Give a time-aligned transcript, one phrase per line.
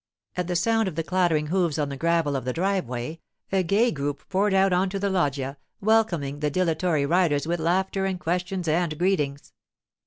[0.35, 3.19] At the sound of the clattering hoofs on the gravel of the driveway
[3.51, 8.05] a gay group poured out on to the loggia, welcoming the dilatory riders with laughter
[8.07, 9.53] and questions and greetings.